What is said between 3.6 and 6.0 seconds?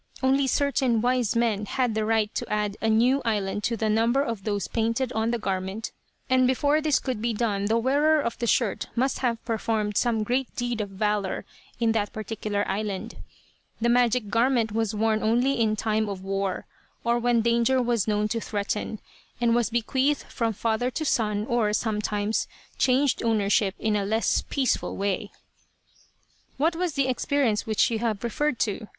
to the number of those painted on the garment,